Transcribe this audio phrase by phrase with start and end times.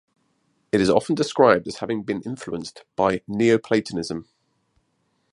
[0.71, 4.27] It is often described as having been influenced by Neoplatonism.